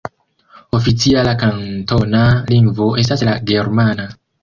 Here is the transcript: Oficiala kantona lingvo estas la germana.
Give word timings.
Oficiala 0.77 1.35
kantona 1.45 2.25
lingvo 2.55 2.91
estas 3.07 3.27
la 3.33 3.41
germana. 3.55 4.13